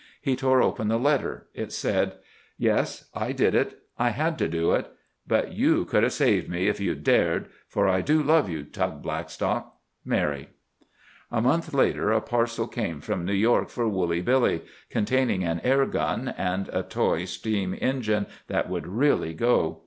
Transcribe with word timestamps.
He 0.19 0.35
tore 0.35 0.63
open 0.63 0.87
the 0.87 0.97
letter. 0.97 1.45
It 1.53 1.71
said: 1.71 2.13
Yes, 2.57 3.07
I 3.13 3.33
did 3.33 3.53
it. 3.53 3.83
I 3.99 4.09
had 4.09 4.35
to 4.39 4.47
do 4.47 4.71
it. 4.71 4.87
But 5.27 5.53
you 5.53 5.85
could 5.85 6.01
have 6.01 6.11
saved 6.11 6.49
me, 6.49 6.67
if 6.67 6.79
you'd 6.79 7.03
dared—for 7.03 7.87
I 7.87 8.01
do 8.01 8.23
love 8.23 8.49
you, 8.49 8.63
Tug 8.63 9.03
Blackstock.—Mary. 9.03 10.49
A 11.31 11.39
month 11.43 11.71
later, 11.75 12.11
a 12.11 12.19
parcel 12.19 12.65
came 12.67 12.99
from 12.99 13.25
New 13.25 13.33
York 13.35 13.69
for 13.69 13.87
Woolly 13.87 14.21
Billy, 14.21 14.61
containing 14.89 15.43
an 15.43 15.61
air 15.63 15.85
gun, 15.85 16.29
and 16.29 16.67
a 16.69 16.81
toy 16.81 17.25
steam 17.25 17.77
engine 17.79 18.25
that 18.47 18.67
would 18.67 18.87
really 18.87 19.35
go. 19.35 19.79